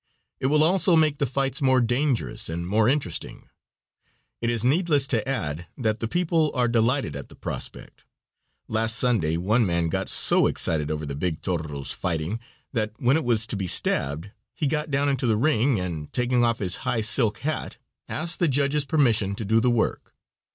It 0.39 0.47
will 0.47 0.63
also 0.63 0.95
make 0.95 1.19
the 1.19 1.27
fights 1.27 1.61
more 1.61 1.79
dangerous 1.79 2.49
and 2.49 2.67
more 2.67 2.89
interesting. 2.89 3.49
It 4.41 4.49
is 4.49 4.65
needless 4.65 5.05
to 5.09 5.29
add 5.29 5.67
that 5.77 5.99
the 5.99 6.07
people 6.07 6.49
are 6.55 6.67
delighted 6.67 7.15
at 7.15 7.29
the 7.29 7.35
prospect. 7.35 8.03
Last 8.67 8.95
Sunday 8.95 9.37
one 9.37 9.63
man 9.63 9.89
got 9.89 10.09
so 10.09 10.47
excited 10.47 10.89
over 10.89 11.05
the 11.05 11.13
big 11.13 11.43
toro's 11.43 11.91
fighting 11.91 12.39
that 12.73 12.93
when 12.99 13.15
it 13.15 13.23
was 13.23 13.45
to 13.45 13.55
be 13.55 13.67
stabbed 13.67 14.31
he 14.55 14.65
got 14.65 14.89
down 14.89 15.07
into 15.07 15.27
the 15.27 15.37
ring 15.37 15.79
and, 15.79 16.11
taking 16.11 16.43
off 16.43 16.57
his 16.57 16.77
high 16.77 17.01
silk 17.01 17.37
hat, 17.41 17.77
asked 18.09 18.39
the 18.39 18.47
judge's 18.47 18.85
permission 18.85 19.35
to 19.35 19.45
do 19.45 19.61
the 19.61 19.69
work. 19.69 20.15